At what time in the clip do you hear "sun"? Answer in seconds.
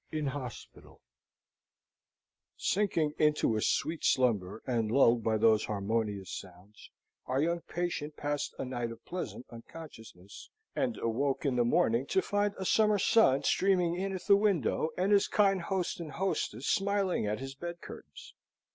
12.97-13.43